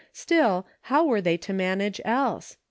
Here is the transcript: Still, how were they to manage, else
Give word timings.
Still, 0.13 0.65
how 0.89 1.05
were 1.05 1.21
they 1.21 1.37
to 1.37 1.53
manage, 1.53 2.01
else 2.03 2.57